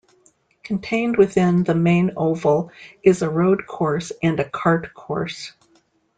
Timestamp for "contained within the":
0.63-1.75